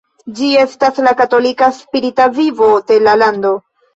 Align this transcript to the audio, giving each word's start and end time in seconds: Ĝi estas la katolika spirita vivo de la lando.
Ĝi 0.37 0.45
estas 0.61 1.01
la 1.07 1.11
katolika 1.19 1.69
spirita 1.81 2.27
vivo 2.39 2.73
de 2.91 2.97
la 3.09 3.17
lando. 3.25 3.55